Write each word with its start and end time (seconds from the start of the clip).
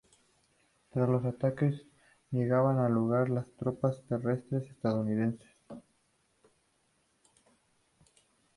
Tras 0.91 1.07
los 1.07 1.23
ataques, 1.25 1.85
llegaban 2.31 2.79
al 2.79 2.91
lugar 2.91 3.29
las 3.29 3.45
tropas 3.59 4.01
terrestres 4.09 4.63
estadounidenses. 4.71 5.47